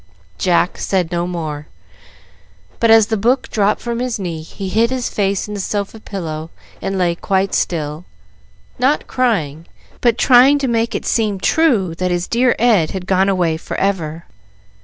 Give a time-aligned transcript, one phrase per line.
[0.39, 1.67] Jack said no more,
[2.79, 5.99] but as the book dropped from his knee he hid his face in the sofa
[5.99, 6.49] pillow
[6.81, 8.05] and lay quite still,
[8.79, 9.67] not crying,
[10.01, 13.77] but trying to make it seem true that his dear Ed had gone away for
[13.79, 14.25] ever.